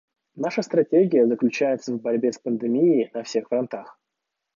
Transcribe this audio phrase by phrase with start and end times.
[0.35, 3.99] Наша стратегия заключается в борьбе с пандемией на всех фронтах.